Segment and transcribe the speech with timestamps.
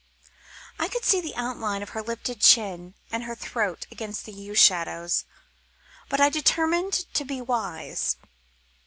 [0.79, 4.55] I could see the outline of her lifted chin and her throat against the yew
[4.55, 5.25] shadows,
[6.09, 8.15] but I determined to be wise.